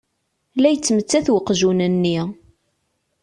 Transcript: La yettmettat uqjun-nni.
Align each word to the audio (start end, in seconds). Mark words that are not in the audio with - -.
La 0.61 0.69
yettmettat 0.71 1.27
uqjun-nni. 1.35 2.19